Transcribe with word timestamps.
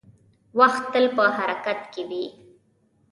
•وخت 0.59 0.83
تل 0.93 1.05
په 1.15 1.23
حرکت 1.37 1.79
کې 1.93 2.01
وي. 2.09 2.25